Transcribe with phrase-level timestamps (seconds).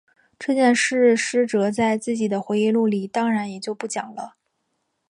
[0.39, 4.33] 这件事师哲在自己的回忆录里当然也就不讲了。